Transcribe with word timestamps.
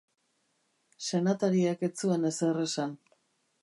Senatariak 1.09 1.87
ez 1.89 1.93
zuen 2.03 2.29
ezer 2.35 2.67
esan. 2.69 2.99